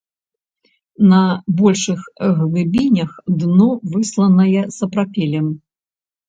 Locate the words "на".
1.09-1.17